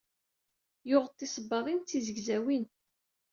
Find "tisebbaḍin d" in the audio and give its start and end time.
1.19-1.85